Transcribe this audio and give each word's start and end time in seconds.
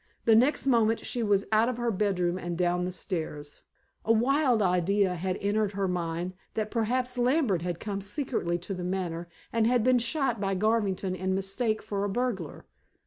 The 0.25 0.33
next 0.33 0.65
moment 0.65 1.05
she 1.05 1.21
was 1.21 1.45
out 1.51 1.69
of 1.69 1.77
her 1.77 1.91
bedroom 1.91 2.39
and 2.39 2.57
down 2.57 2.85
the 2.85 2.91
stairs. 2.91 3.61
A 4.03 4.11
wild 4.11 4.59
idea 4.59 5.13
had 5.13 5.37
entered 5.39 5.73
her 5.73 5.87
mind 5.87 6.33
that 6.55 6.71
perhaps 6.71 7.19
Lambert 7.19 7.61
had 7.61 7.79
come 7.79 8.01
secretly 8.01 8.57
to 8.57 8.73
The 8.73 8.83
Manor, 8.83 9.29
and 9.53 9.67
had 9.67 9.83
been 9.83 9.99
shot 9.99 10.41
by 10.41 10.55
Garvington 10.55 11.13
in 11.13 11.35
mistake 11.35 11.83
for 11.83 12.03
a 12.03 12.09
burglar. 12.09 12.65